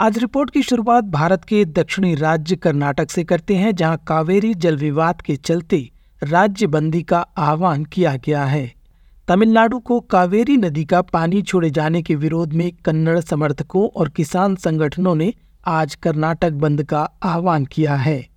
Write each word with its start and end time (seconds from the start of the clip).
आज 0.00 0.18
रिपोर्ट 0.18 0.50
की 0.50 0.62
शुरुआत 0.62 1.04
भारत 1.04 1.44
के 1.44 1.64
दक्षिणी 1.64 2.14
राज्य 2.14 2.56
कर्नाटक 2.56 3.10
से 3.10 3.24
करते 3.24 3.54
हैं, 3.54 3.74
जहाँ 3.74 4.04
कावेरी 4.06 4.54
जल 4.54 4.76
विवाद 4.76 5.22
के 5.22 5.36
चलते 5.36 5.90
राज्य 6.22 6.66
बंदी 6.66 7.02
का 7.02 7.18
आह्वान 7.18 7.84
किया 7.84 8.16
गया 8.16 8.44
है। 8.44 8.74
तमिलनाडु 9.28 9.78
को 9.78 10.00
कावेरी 10.00 10.56
नदी 10.56 10.84
का 10.84 11.02
पानी 11.02 11.42
छोड़े 11.42 11.70
जाने 11.70 12.02
के 12.02 12.14
विरोध 12.14 12.52
में 12.52 12.72
कन्नड़ 12.84 13.20
समर्थकों 13.20 13.88
और 13.88 14.08
किसान 14.08 14.56
संगठनों 14.56 15.14
ने 15.14 15.32
आज 15.66 15.94
कर्नाटक 15.94 16.50
बंद 16.50 16.84
का 16.84 17.10
आह्वान 17.22 17.64
किया 17.64 17.94
है। 17.94 18.28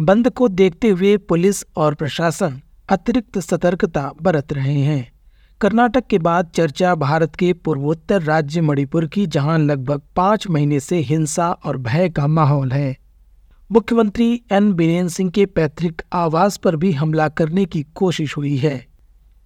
बंद 0.00 0.30
को 0.30 0.48
देखते 0.48 0.88
हुए 0.88 1.16
पुलिस 1.16 1.64
और 1.76 1.94
प्रशासन 1.94 2.60
अतिरिक्त 2.88 3.38
सतर्कता 3.38 4.12
बरत 4.22 4.52
रहे 4.52 4.80
हैं। 4.80 5.13
कर्नाटक 5.64 6.06
के 6.06 6.18
बाद 6.18 6.50
चर्चा 6.54 6.94
भारत 6.94 7.36
के 7.36 7.52
पूर्वोत्तर 7.52 8.22
राज्य 8.22 8.60
मणिपुर 8.60 9.06
की, 9.06 9.26
जहाँ 9.26 9.58
लगभग 9.58 10.02
पाँच 10.16 10.48
महीने 10.48 10.80
से 10.80 10.96
हिंसा 10.96 11.50
और 11.50 11.76
भय 11.76 12.08
का 12.08 12.26
माहौल 12.26 12.72
है। 12.72 12.96
मुख्यमंत्री 13.72 14.42
एन 14.52 14.72
बीरेन 14.72 15.08
सिंह 15.08 15.30
के 15.30 15.46
पैतृक 15.46 16.02
आवास 16.12 16.56
पर 16.56 16.76
भी 16.76 16.92
हमला 16.92 17.28
करने 17.28 17.64
की 17.64 17.82
कोशिश 17.94 18.36
हुई 18.36 18.56
है। 18.56 18.86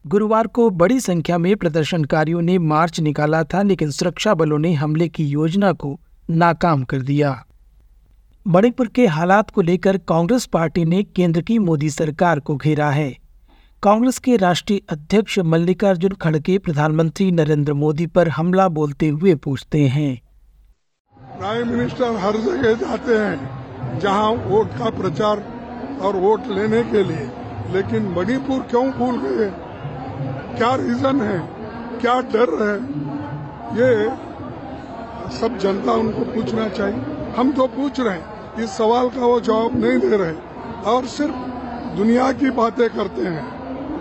गुरुवार 0.07 0.47
को 0.47 0.71
बड़ी 0.71 1.01
संख्या 1.01 1.39
में 1.39 1.57
प्रदर्शनकारियों 1.57 2.43
ने 2.43 2.59
मार्च 2.59 3.01
निकाला 3.01 3.45
था, 3.45 3.63
लेकिन 3.63 3.91
सुरक्षा 3.91 4.35
बलों 4.35 4.59
ने 4.59 4.73
हमले 4.73 5.09
की 5.09 5.27
योजना 5.27 5.73
को 5.73 6.01
नाकाम 6.31 6.83
कर 6.83 7.01
दिया। 7.01 7.45
मणिपुर 8.47 8.89
के 8.89 9.07
हालात 9.07 9.51
को 9.51 9.63
लेकर 9.63 9.99
कांग्रेस 9.99 10.47
पार्टी 10.47 10.85
ने 10.85 11.03
केंद्र 11.03 11.41
की 11.41 11.59
मोदी 11.59 11.91
सरकार 11.91 12.41
को 12.41 12.57
घेरा 12.57 12.91
है। 12.91 13.28
कांग्रेस 13.83 14.19
के 14.19 14.37
राष्ट्रीय 14.37 14.81
अध्यक्ष 14.91 15.39
मल्लिकार्जुन 15.39 16.11
खड़गे 16.11 16.59
प्रधानमंत्री 16.59 17.31
नरेंद्र 17.31 17.73
मोदी 17.73 18.07
पर 18.07 18.29
हमला 18.29 18.69
बोलते 18.69 19.09
हुए 19.09 19.35
पूछते 19.35 19.89
हैं। 19.89 20.23
प्राइम 21.39 21.69
मिनिस्टर 21.69 22.17
हर 22.17 22.37
जगह 22.37 22.75
जाते 22.75 23.17
हैं, 23.17 23.99
जहाँ 23.99 24.31
वोट 24.31 24.67
का 24.67 24.91
प्रचार 24.91 25.45
और 26.03 26.17
वोट 26.17 26.47
लेने 26.47 26.83
के 26.83 27.05
लिए। 27.05 27.31
लेकिन 27.71 28.15
मणिपुर 28.17 28.63
क्यों 28.63 28.91
भूल 28.91 29.19
गए? 29.19 29.51
क्या 30.57 30.75
रीजन 30.75 31.21
है? 31.21 31.39
क्या 32.01 32.21
डर 32.21 32.69
है? 32.69 32.81
ये 33.75 34.09
सब 35.39 35.59
जनता 35.59 35.93
उनको 35.93 36.25
पूछना 36.25 36.69
चाहिए। 36.69 37.01
हम 37.37 37.53
तो 37.53 37.67
पूछ 37.67 38.01
रहे 38.01 38.15
हैं, 38.15 38.55
इस 38.65 38.71
सवाल 38.71 39.09
का 39.09 39.27
वो 39.27 39.41
जवाब 39.41 39.85
नहीं 39.85 39.99
दे 39.99 40.17
रहे। 40.17 40.35
और 40.83 41.07
सिर्फ़ 41.07 41.35
दुनिया 41.97 42.33
की 42.33 42.51
बातें 42.51 42.91
करते 42.91 43.23
हैं। 43.23 43.58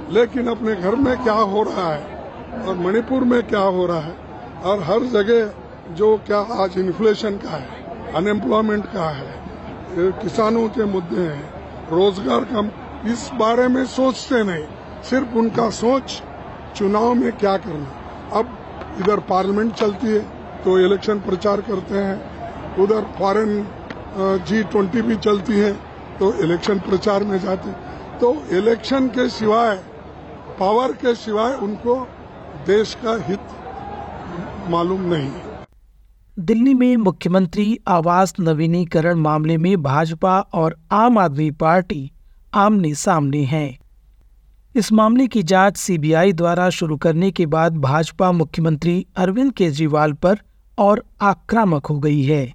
लेकिन 0.09 0.47
अपने 0.47 0.75
घर 0.75 0.95
में 0.97 1.15
क्या 1.23 1.33
हो 1.33 1.63
रहा 1.63 1.87
है 1.93 2.63
और 2.65 2.75
मणिपुर 2.77 3.23
में 3.23 3.41
क्या 3.47 3.59
हो 3.59 3.85
रहा 3.85 3.99
है 3.99 4.15
और 4.63 4.83
हर 4.83 5.05
जगह 5.13 5.95
जो 5.95 6.15
क्या 6.27 6.37
आज 6.55 6.77
इन्फ्लेशन 6.77 7.37
का 7.37 7.49
है 7.49 8.13
अनएम्प्लॉयमेंट 8.15 8.85
का 8.93 9.09
है 9.11 10.11
किसानों 10.21 10.67
के 10.69 10.85
मुद्दे 10.85 11.21
हैं, 11.21 11.89
रोज़गार 11.91 12.43
कम 12.45 12.69
इस 13.11 13.29
बारे 13.35 13.67
में 13.67 13.85
सोचते 13.87 14.43
नहीं, 14.43 14.63
सिर्फ़ 15.03 15.37
उनका 15.37 15.69
सोच, 15.71 16.21
चुनाव 16.75 17.13
में 17.13 17.31
क्या 17.33 17.55
करना। 17.57 18.39
अब 18.39 18.57
इधर 19.01 19.19
पार्लियामेंट 19.29 19.73
चलती 19.73 20.07
है 20.07 20.19
तो 20.63 20.77
इलेक्शन 20.79 21.19
प्रचार 21.19 21.61
करते 21.61 21.97
हैं, 21.97 22.17
उधर 22.79 23.05
फॉरेन 23.19 23.51
जी 24.47 24.63
ट्वेंटी 24.65 25.01
भी 25.01 25.15
चलती 25.17 25.59
है 25.59 25.71
तो 26.19 26.33
इलेक्शन 26.43 26.79
प्रचार 26.81 27.23
में 27.23 27.39
जाते 27.39 27.71
तो 28.19 28.33
इलेक्शन 28.57 29.07
के 29.09 29.27
सिवाय 29.29 29.79
पावर 30.59 30.91
के 30.91 31.15
सिवाय 31.15 31.53
उनको 31.53 31.95
देश 32.67 32.97
का 33.03 33.11
हित 33.27 34.69
मालूम 34.69 35.01
नहीं। 35.01 35.31
दिल्ली 36.37 36.73
में 36.73 36.97
मुख्यमंत्री 36.97 37.79
आवास 37.87 38.33
नवीनीकरण 38.39 39.15
मामले 39.15 39.57
में 39.57 39.83
भाजपा 39.83 40.39
और 40.39 40.75
आम 40.91 41.17
आदमी 41.17 41.51
पार्टी 41.51 42.11
आमने 42.53 42.93
सामने 42.95 43.43
हैं। 43.43 43.77
इस 44.75 44.91
मामले 44.91 45.27
की 45.27 45.43
जाँच 45.43 45.77
सीबीआई 45.77 46.33
द्वारा 46.33 46.69
शुरू 46.69 46.97
करने 46.97 47.31
के 47.31 47.45
बाद 47.45 47.77
भाजपा 47.77 48.31
मुख्यमंत्री 48.31 49.05
अरविंद 49.15 49.53
केजरीवाल 49.53 50.13
पर 50.13 50.39
और 50.77 51.03
आक्रामक 51.21 51.85
हो 51.85 51.99
गई 51.99 52.21
है। 52.23 52.53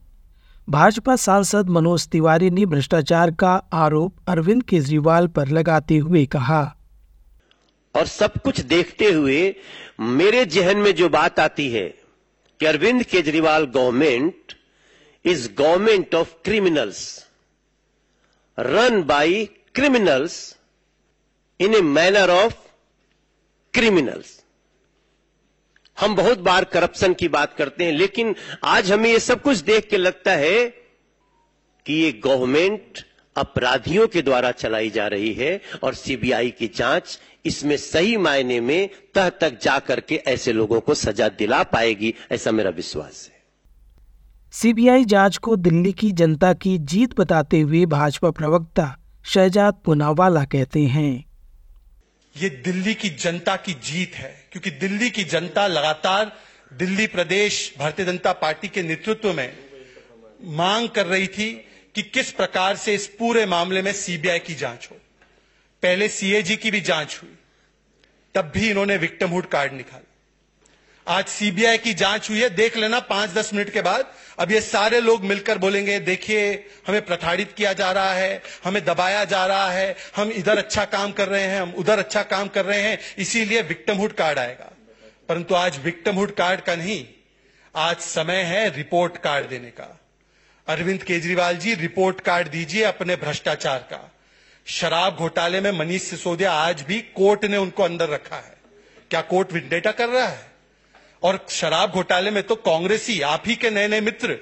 भाजपा 0.69 1.17
सांसद 1.17 1.71
मनोज 1.71 2.09
तिवारी 2.09 2.51
ने 2.51 2.67
भ्रष्टाचार 2.67 3.31
का 3.31 3.55
आरोप 3.73 4.15
अरविंद 4.29 4.63
केजरीवाल 4.63 5.27
पर 5.27 5.49
लगाते 5.49 5.97
हुए 5.99 6.27
कहा। 6.27 6.63
और 7.95 8.07
सब 8.07 8.41
कुछ 8.43 8.61
देखते 8.61 9.11
हुए 9.13 9.55
मेरे 10.01 10.45
जहन 10.47 10.77
में 10.77 10.95
जो 10.95 11.09
बात 11.09 11.41
आती 11.41 11.69
है 11.71 11.89
कि 12.61 12.67
Arvind 12.67 13.03
Kejriwal 13.05 13.65
government 13.67 14.55
is 15.25 15.49
government 15.59 16.15
of 16.15 16.35
criminals, 16.45 17.27
run 18.59 19.03
by 19.03 19.45
criminals 19.75 20.35
in 21.61 21.75
a 21.75 21.81
manner 21.81 22.31
of 22.31 22.55
criminals. 23.75 24.41
हम 25.97 26.15
बहुत 26.17 26.39
बार 26.39 26.65
करप्शन 26.65 27.15
की 27.15 27.29
बात 27.29 27.55
करते 27.57 27.85
हैं, 27.85 27.93
लेकिन 27.93 28.35
आज 28.65 28.93
हमें 28.93 29.11
यह 29.11 29.19
सब 29.19 29.43
कुछ 29.43 29.59
देख 29.59 29.89
के 29.89 29.97
लगता 29.97 30.33
है 30.37 30.65
कि 31.87 31.95
ये 31.95 32.13
गवर्नमेंट 32.25 33.05
अपराधियों 33.37 34.07
के 34.09 34.23
द्वारा 34.23 34.51
चलाई 34.51 34.91
जा 34.91 35.07
रही 35.07 35.33
है 35.33 35.61
और 35.83 35.95
सीबीआई 35.95 36.51
की 36.51 36.71
जाँच 36.77 37.19
इसमें 37.47 37.77
सही 37.77 38.17
मायने 38.17 38.61
में 38.61 38.89
तह 39.15 39.29
तक 39.29 39.59
जा 39.63 39.79
करके 39.79 40.17
ऐसे 40.27 40.53
लोगों 40.53 40.81
को 40.81 40.95
सजा 40.95 41.29
दिला 41.29 41.63
पाएगी 41.63 42.15
ऐसा 42.33 42.51
मेरा 42.51 42.71
विश्वास 42.71 43.31
है। 43.33 43.41
सीबीआई 44.53 45.05
जाँच 45.05 45.37
को 45.37 45.57
दिल्ली 45.57 45.93
की 45.93 46.13
जनता 46.13 46.53
की 46.53 46.79
जीत 46.79 47.19
बताते 47.21 47.61
हुए 47.61 47.87
भाजपा 47.87 48.31
प्रवक्ता 48.31 48.97
शहजाद 49.25 49.75
पुनावाला 49.85 50.45
कहते 50.45 50.81
हैं। 50.81 51.25
ये 52.37 52.49
दिल्ली 52.49 52.95
की 52.95 53.09
जनता 53.09 53.57
की 53.57 53.73
जीत 53.73 54.15
है 54.15 54.35
क्योंकि 54.53 54.71
दिल्ली 54.71 55.11
की 55.11 55.25
जनता 55.25 55.67
लगातार 55.67 56.33
दिल्ली 56.79 57.07
प्रदेश 57.07 57.75
भारतीय 57.79 58.07
जनता 58.07 58.33
पार्टी 58.33 58.69
के 58.69 58.83
नेतृत्व 58.83 59.33
में 59.33 59.53
मांग 60.45 60.89
कर 60.89 61.07
रही 61.07 61.27
थी 61.27 61.53
कि 61.95 62.03
किस 62.03 62.33
प्रकार 62.33 62.77
से 62.77 62.95
इस 62.95 63.07
पूरे 63.07 63.47
मामले 63.47 63.83
में 63.83 63.93
सीबीआई 63.93 64.39
की 64.39 64.55
जाँच 64.55 64.89
हो। 64.91 64.97
पहले 65.83 66.09
सीएजी 66.09 66.57
की 66.57 66.71
भी 66.71 66.81
जाँच 66.81 67.21
हुई, 67.23 67.39
तब 68.35 68.53
भी 68.55 68.71
इन्होंने 68.71 68.97
विक्टमहुड 68.97 69.47
कार्ड 69.47 69.73
निकाला। 69.73 70.09
आज 71.07 71.27
सीबीआई 71.27 71.79
की 71.79 71.95
जाँच 71.95 72.31
हुई 72.31 72.41
है, 72.41 72.51
देख 72.51 72.77
लेना 72.77 73.01
पाँच 73.01 73.31
दस 73.31 73.55
मिनट 73.55 73.71
के 73.71 73.83
बाद, 73.83 74.13
अब 74.39 74.53
ये 74.53 74.61
सारे 74.61 75.01
लोग 75.01 75.25
मिलकर 75.25 75.59
बोलेंगे, 75.59 75.99
देखिए, 76.01 76.69
हमें 76.87 77.07
प्रताड़ित 77.07 77.53
किया 77.53 77.73
जा 77.73 77.93
रहा 77.93 78.13
है, 78.13 78.43
हमें 78.65 78.85
दबाया 78.85 79.25
जा 79.25 79.47
रहा 79.47 79.71
है, 79.71 79.97
हम 80.17 80.31
इधर 80.31 80.59
अच्छा 80.59 80.85
काम 80.85 81.13
कर 81.13 81.29
रहे 81.29 81.43
हैं, 81.43 81.61
हम 81.61 81.73
उधर 81.73 81.99
अच्छा 81.99 82.23
काम 82.23 82.49
कर 82.49 82.65
रहे 82.65 82.81
हैं, 82.81 82.99
इसीलिए 83.19 83.63
विक्टमहुड 83.63 84.13
कार्ड 84.13 84.39
आएगा। 84.39 84.73
परंतु 85.29 85.55
आज 85.55 85.79
विक्टमहुड 85.79 86.35
कार्ड 86.35 86.61
का 86.61 86.75
नहीं, 86.75 87.07
आज 87.77 87.97
समय 87.97 88.43
है 88.43 88.77
रिपोर्ट 88.77 89.17
कार्ड 89.17 89.49
देने 89.49 89.71
का। 89.71 90.02
अरविंद 90.69 91.03
केजरीवाल 91.03 91.57
जी, 91.57 91.75
रिपोर्ट 91.75 92.21
कार्ड 92.21 92.49
दीजिए 92.49 92.83
अपने 92.83 93.17
भ्रष्टाचार 93.17 93.79
का। 93.79 94.13
शराब 94.67 95.17
घोटाले 95.17 95.61
में 95.61 95.73
मनीष 95.73 96.03
सिसोदिया 96.03 96.53
आज 96.53 96.83
भी 96.83 97.01
कोर्ट 97.01 97.45
ने 97.45 97.57
उनको 97.57 97.83
अंदर 97.83 98.09
रखा 98.09 98.37
है। 98.37 98.57
क्या 99.11 99.21
कोर्ट 99.21 99.53
विंडेटा 99.53 99.91
कर 99.91 100.09
रहा 100.09 100.27
है? 100.27 100.47
और 101.23 101.47
शराब 101.49 101.91
घोटाले 101.91 102.31
में 102.31 102.43
तो 102.43 102.55
कांग्रेस 102.55 103.09
ही 103.09 103.21
आप 103.21 103.43
ही 103.47 103.57
के 103.57 103.71
नए 103.71 103.89
नए 103.89 104.01
मित्र, 104.01 104.39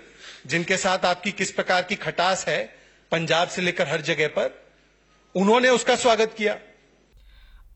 जिनके 0.47 0.77
साथ 0.77 0.99
आपकी 1.05 1.33
किस 1.33 1.51
प्रकार 1.51 1.83
की 1.83 1.95
खटास 1.95 2.49
है, 2.49 2.75
पंजाब 3.13 3.49
से 3.49 3.63
लेकर 3.63 3.89
हर 3.89 4.01
जगह 4.01 4.27
पर, 4.27 4.65
उन्होंने 5.37 5.69
उसका 5.69 5.97
स्वागत 5.97 6.35
किया। 6.39 6.57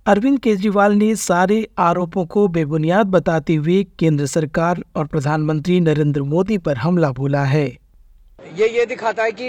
अरविंद 0.07 0.41
केजरीवाल 0.41 0.93
ने 0.93 1.17
सारे 1.17 1.69
आरोपों 1.79 2.27
को 2.27 2.49
बेबुनियाद 2.49 3.07
बताते 3.07 3.55
हुए 3.55 3.85
केंद्र 3.85 4.27
सरकार 4.27 4.85
और 4.97 5.07
प्रधानमंत्री 5.07 5.81
नरेंद्र 5.81 6.23
मोदी 6.23 6.59
पर 6.59 6.77
हमला 6.77 7.11
बोला 7.11 7.45
है। 7.45 7.84
ये 8.55 8.69
ये 8.69 8.85
दिखाता 8.87 9.23
है 9.23 9.33
कि 9.33 9.49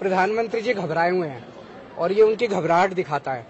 प्रधानमंत्री 0.00 0.60
जी 0.60 0.72
घबराए 0.74 1.10
हुए 1.10 1.28
हैं 1.28 1.44
और 1.98 2.12
ये 2.12 2.22
उनकी 2.22 2.46
घबराहट 2.48 2.92
दिखाता 2.92 3.32
है। 3.32 3.46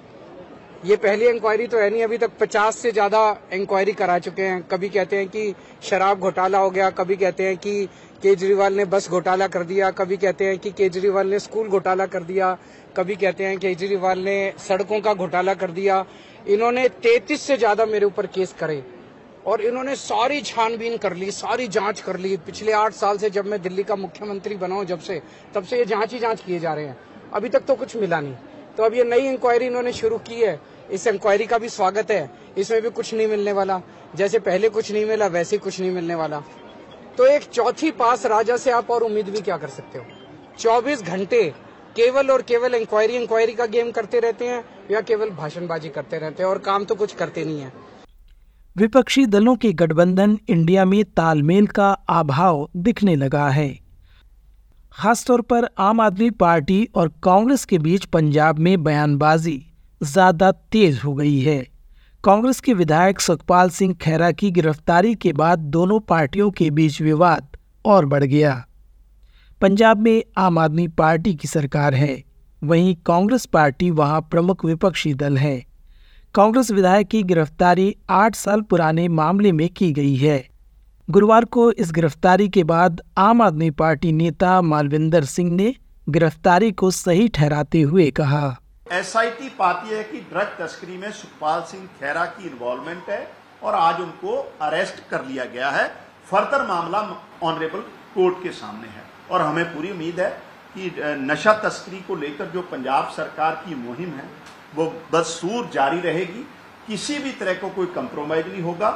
ये 0.85 0.97
पहली 0.97 1.27
इंक्वायरी 1.29 1.67
तो 1.67 1.79
है 1.79 1.89
नहीं, 1.91 2.03
अभी 2.05 2.19
तक 2.19 2.31
50 2.41 2.77
से 2.77 2.93
ज़्यादा 2.93 3.21
इंक्वायरी 3.53 3.93
करा 3.93 4.19
चुके 4.19 4.43
हैं। 4.43 4.63
कभी 4.63 4.89
कहते 4.89 5.17
हैं 5.17 5.29
कि 5.29 5.55
शराब 5.83 6.21
घोटाला 6.21 6.59
हो 6.59 6.71
गया, 6.71 6.89
कभी 6.93 7.17
कहते 7.17 7.47
हैं 7.47 7.57
कि 7.57 7.87
केजरीवाल 8.23 8.75
ने 8.75 8.85
बस 8.87 9.09
घोटाला 9.11 9.47
कर 9.49 9.63
दिया, 9.65 9.91
कभी 9.93 10.17
कहते 10.17 10.45
हैं 10.45 10.59
कि 10.59 10.71
केजरीवाल 10.73 11.29
ने 11.29 11.39
स्कूल 11.41 11.69
घोटाला 11.69 12.07
कर 12.07 12.23
दिया, 12.23 12.57
कभी 12.97 13.17
कहते 13.17 13.45
हैं 13.45 13.59
केजरीवाल 13.59 14.19
ने 14.21 14.53
सड़कों 14.59 15.01
का 15.01 15.15
घोटाला 15.15 15.55
कर 15.55 15.71
दिया। 15.73 16.05
इन्होंने 16.49 16.89
33 17.03 17.43
से 17.43 17.57
ज़्यादा 17.57 17.87
मेरे 17.87 18.07
ऊपर 18.07 18.27
केस 18.29 18.55
करे। 18.61 18.83
और 19.47 19.61
इन्होंने 19.61 19.97
सारी 19.97 20.41
छानबीन 20.41 20.97
कर 20.97 21.15
ली, 21.15 21.31
सारी 21.31 21.69
जाँच 21.69 22.01
कर 22.01 22.17
ली। 22.17 22.37
पिछले 22.37 22.73
आठ 22.73 22.93
साल 22.93 23.19
से 23.19 23.31
जब 23.31 23.47
मैं 23.47 23.63
दिल्ली 23.63 23.83
का 23.83 23.97
मुख्यमंत्री 23.97 24.55
बना 24.55 24.75
हूँ, 24.75 24.85
जब 24.85 25.01
से, 25.01 25.23
तब 25.55 25.65
से 25.65 25.79
ये 25.79 25.85
जाँच 25.85 26.13
ही 26.13 26.19
जाँच 26.19 26.41
किए 26.41 26.59
जा 26.59 26.75
रहे 26.75 26.85
हैं। 26.85 26.97
अभी 27.33 27.49
तक 27.49 27.61
तो 27.61 27.75
कुछ 27.75 27.97
मिला 27.97 28.21
नहीं। 28.21 28.35
तो 28.77 28.83
अब 28.83 28.95
ये 28.95 29.05
नई 29.05 29.29
इंक्वायरी 29.29 29.67
इन्होंने 29.67 29.93
शुरू 29.93 30.19
की 30.19 30.41
है। 30.41 30.61
इस 30.91 31.07
इंक्वायरी 31.07 31.47
का 31.47 31.59
भी 31.59 31.69
स्वागत 31.69 32.11
है। 32.11 32.31
इसमें 32.59 32.83
भी 32.83 32.91
कुछ 32.91 33.15
नहीं 33.15 33.27
मिलने 33.27 33.53
वाला। 33.53 33.81
जैसे 34.17 34.39
पहले 34.39 34.69
कुछ 34.69 34.93
नहीं 34.93 35.07
मिला, 35.07 35.27
वैसे 35.27 35.59
कुछ 35.59 35.81
नहीं 35.81 35.91
मिलने 35.91 36.15
वाला। 36.15 36.43
तो 37.17 37.27
एक 37.27 37.43
चौथी 37.43 37.91
पास 37.91 38.27
राजा 38.27 38.57
से 38.57 38.71
आप 38.71 38.91
और 38.91 39.03
उम्मीद 39.03 39.29
भी 39.29 39.41
क्या 39.41 39.57
कर 39.57 39.69
सकते 39.69 39.99
हो? 39.99 40.05
24 40.59 41.03
घंटे 41.03 41.43
केवल 41.97 42.31
और 42.31 42.43
केवल 42.43 42.75
इंक्वायरी 42.75 43.17
इंक्वायरी 43.17 43.55
का 43.55 43.67
गेम 43.67 43.91
करते 43.91 44.21
रहते 44.21 44.45
हैं 44.45 44.65
या 44.91 45.01
केवल 45.01 45.31
भाषणबाजी 45.31 45.89
करते 45.89 46.19
रहते 46.19 46.43
हैं? 46.43 46.51
और 46.51 46.59
काम 46.59 46.85
तो 46.85 46.95
कुछ 46.95 47.15
करते 47.15 47.45
नहीं 47.45 47.61
है। 47.61 47.73
विपक्षी 48.77 49.25
दलों 49.27 49.55
के 49.57 49.73
गठबंधन 49.73 50.37
इंडिया 50.49 50.85
में 50.85 51.03
तालमेल 51.07 51.67
का 51.67 51.91
अभाव 51.91 52.69
दिखने 52.77 53.15
लगा 53.17 53.49
है। 53.49 53.69
खासतौर 54.93 55.41
पर 55.41 55.69
आम 55.79 56.01
आदमी 56.01 56.31
पार्टी 56.31 56.89
और 56.95 57.09
कांग्रेस 57.23 57.65
के 57.65 57.79
बीच 57.79 58.05
पंजाब 58.05 58.59
में 58.59 58.83
बयानबाजी 58.85 59.57
ज़्यादा 60.01 60.51
तेज 60.53 60.99
हो 61.05 61.13
गई 61.15 61.39
है। 61.41 61.57
कांग्रेस 62.25 62.61
के 62.61 62.75
विधायक 62.75 63.21
सुखपाल 63.21 63.71
सिंह 63.71 63.95
खैरा 63.95 64.31
की 64.33 64.51
गिरफ्तारी 64.51 65.15
के 65.15 65.33
बाद 65.33 65.59
दोनों 65.59 65.99
पार्टियों 66.01 66.51
के 66.51 66.71
बीच 66.71 67.01
विवाद 67.03 67.57
और 67.85 68.07
बढ़ 68.07 68.25
गया। 68.25 68.55
पंजाब 69.61 69.99
में 69.99 70.23
आम 70.37 70.59
आदमी 70.59 70.89
पार्टी 70.89 71.35
की 71.35 71.49
सरकार 71.49 71.95
है, 71.95 72.23
वहीं 72.63 72.95
कांग्रेस 73.07 73.47
पार्टी 73.47 73.91
वहाँ 73.93 74.21
प्रमुख 74.21 74.65
विपक्षी 74.65 75.15
दल 75.15 75.37
है। 75.37 75.74
कांग्रेस 76.35 76.71
विधायक 76.71 77.07
की 77.09 77.23
गिरफ्तारी 77.23 77.95
आठ 78.11 78.35
साल 78.35 78.61
पुराने 78.61 79.07
मामले 79.09 79.51
में 79.53 79.69
की 79.69 79.91
गई 79.93 80.15
है। 80.17 80.39
गुरुवार 81.09 81.45
को 81.47 81.71
इस 81.73 81.93
गिरफ्तारी 81.93 82.49
के 82.49 82.65
बाद 82.65 83.01
आम 83.19 83.43
आदमी 83.43 83.71
पार्टी 83.73 84.11
नेता 84.13 84.61
मालविंदर 84.63 85.25
सिंह 85.25 85.51
ने 85.53 85.75
गिरफ्तारी 86.09 86.71
को 86.73 86.91
सही 86.91 87.29
ठहराते 87.29 87.81
हुए 87.83 88.11
कहा। 88.11 88.43
एसआईटी 88.93 89.49
पाती 89.59 89.95
है 89.95 90.03
कि 90.05 90.21
ड्रग 90.33 90.57
तस्करी 90.59 90.97
में 90.97 91.11
सुखपाल 91.13 91.61
सिंह 91.63 91.85
खेरा 92.01 92.25
की 92.27 92.49
इन्वॉल्वमेंट 92.49 93.11
है 93.11 93.21
और 93.63 93.75
आज 93.75 94.01
उनको 94.01 94.37
अरेस्ट 94.63 95.09
कर 95.11 95.25
लिया 95.27 95.45
गया 95.55 95.71
है। 95.71 95.87
फर्दर 96.27 96.67
मामला 96.69 97.03
ऑनरेबल 97.43 97.85
कोर्ट 98.15 98.43
के 98.43 98.51
सामने 98.55 98.89
है 98.89 99.05
और 99.31 99.43
हमें 99.43 99.65
पूरी 99.67 99.91
उम्मीद 99.91 100.21
है 100.21 100.31
कि 100.75 100.91
नशा 101.23 101.53
तस्करी 101.65 102.01
को 102.09 102.17
लेकर 102.17 102.51
जो 102.51 102.63
पंजाब 102.73 103.13
सरकार 103.17 103.63
की 103.65 103.75
मुहिम 103.77 104.11
है 104.11 104.29
वो 104.77 104.93
बदसूर 105.13 105.71
जारी 105.73 106.01
रहेगी। 106.01 106.47
किसी 106.87 107.19
भी 107.19 107.33
तरह 107.33 107.55
को 107.55 107.69
कोई 107.71 107.87
कंप्रोमाइज 107.95 108.49
नहीं 108.49 108.63
होगा। 108.63 108.91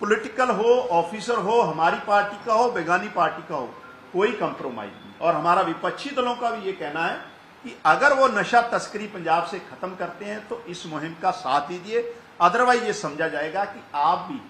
पॉलिटिकल 0.00 0.50
हो 0.50 0.74
ऑफिसर 0.92 1.38
हो, 1.38 1.60
हमारी 1.62 1.98
पार्टी 2.06 2.44
का 2.46 2.54
हो 2.54 2.70
बेगानी 2.70 3.08
पार्टी 3.08 3.42
का 3.48 3.56
हो, 3.56 3.66
कोई 4.12 4.32
कंप्रोमाइज 4.34 4.90
नहीं। 4.90 5.18
और 5.20 5.34
हमारा 5.34 5.62
विपक्षी 5.62 6.10
दलों 6.10 6.34
का 6.34 6.50
भी 6.50 6.66
ये 6.66 6.72
कहना 6.72 7.04
है 7.06 7.16
कि 7.64 7.74
अगर 7.86 8.12
वो 8.12 8.28
नशा 8.30 8.60
तस्करी 8.68 9.06
पंजाब 9.08 9.44
से 9.46 9.58
खत्म 9.60 9.94
करते 9.94 10.24
हैं 10.24 10.40
तो 10.48 10.62
इस 10.68 10.86
मुहिम 10.86 11.14
का 11.22 11.30
साथ 11.30 11.68
दीजिए। 11.68 12.14
अदरवाइज़ 12.40 12.84
ये 12.84 12.92
समझा 12.92 13.28
जाएगा 13.28 13.64
कि 13.64 13.80
आप 13.94 14.28
भी 14.30 14.40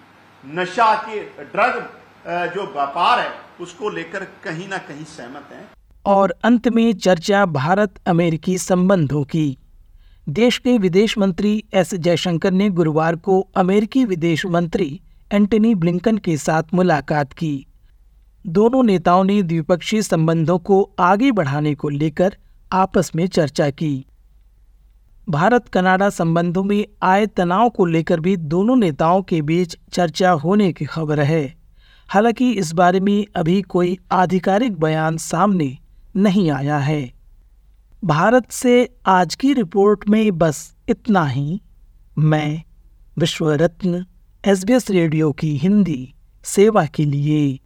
नशा 0.43 0.93
के 0.99 1.19
ड्रग 1.43 1.75
जो 2.55 2.63
व्यापार 2.65 3.19
है, 3.19 3.31
उसको 3.61 3.89
लेकर 3.89 4.23
कहीं 4.43 4.67
ना 4.67 4.77
कहीं 4.79 5.03
सहमत 5.05 5.49
हैं। 5.51 5.69
और 6.05 6.33
अंत 6.43 6.67
में 6.67 6.93
चर्चा 6.95 7.45
भारत 7.47 7.99
अमेरिकी 8.07 8.57
संबंधों 8.57 9.23
की। 9.25 9.57
देश 10.29 10.57
के 10.57 10.77
विदेश 10.77 11.17
मंत्री 11.17 11.63
एस 11.73 11.93
जयशंकर 11.93 12.51
ने 12.51 12.69
गुरुवार 12.69 13.15
को 13.15 13.47
अमेरिकी 13.55 14.05
विदेश 14.05 14.45
मंत्री 14.45 15.01
एंटनी 15.31 15.75
ब्लिंकन 15.75 16.17
के 16.17 16.37
साथ 16.37 16.63
मुलाकात 16.73 17.33
की। 17.33 17.65
दोनों 18.47 18.83
नेताओं 18.83 19.23
ने 19.23 19.43
द्विपक्षीय 19.43 20.01
संबंधों 20.01 20.59
को 20.59 20.91
आगे 20.99 21.31
बढ़ाने 21.31 21.75
को 21.75 21.89
लेकर 21.89 22.37
आपस 22.71 23.11
में 23.15 23.27
चर्चा 23.27 23.69
की। 23.69 24.05
भारत 25.29 25.67
कनाडा 25.67 26.09
संबंधों 26.09 26.63
में 26.63 26.85
आए 27.01 27.25
तनाव 27.25 27.69
को 27.69 27.85
लेकर 27.85 28.19
भी 28.19 28.37
दोनों 28.37 28.75
नेताओं 28.75 29.21
के 29.21 29.41
बीच 29.41 29.77
चर्चा 29.91 30.31
होने 30.31 30.73
की 30.73 30.85
खबर 30.85 31.19
है। 31.19 31.55
हालाँकि 32.07 32.51
इस 32.51 32.73
बारे 32.73 32.99
में 32.99 33.25
अभी 33.35 33.61
कोई 33.61 33.97
आधिकारिक 34.11 34.79
बयान 34.79 35.17
सामने 35.17 35.77
नहीं 36.15 36.51
आया 36.51 36.77
है। 36.77 37.22
भारत 38.05 38.51
से 38.51 38.89
आज 39.05 39.35
की 39.35 39.53
रिपोर्ट 39.53 40.09
में 40.09 40.37
बस 40.37 40.75
इतना 40.89 41.25
ही। 41.25 41.61
मैं 42.17 42.63
विश्व 43.17 43.51
रत्न 43.51 44.05
एसबीएस 44.47 44.89
रेडियो 44.91 45.31
की 45.31 45.57
हिंदी 45.57 46.13
सेवा 46.43 46.85
के 46.85 47.05
लिए 47.05 47.59